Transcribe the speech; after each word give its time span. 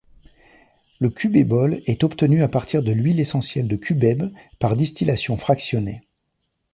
Le 0.99 1.11
cubébol 1.11 1.83
est 1.85 2.03
obtenu 2.03 2.41
à 2.41 2.47
partir 2.47 2.81
de 2.81 2.91
l'huile 2.91 3.19
essentielle 3.19 3.67
de 3.67 3.75
cubèbe 3.75 4.31
par 4.59 4.75
distillation 4.75 5.37
fractionnée. 5.37 6.01